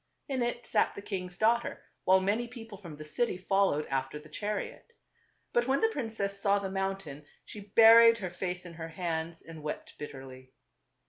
[0.27, 4.17] In it sat ^ the king's daughter, while many people from the city followed after
[4.17, 4.93] the chariot.
[5.53, 9.61] But when the princess saw the mountain she buried her face in her hands and
[9.61, 10.53] wept bitterly.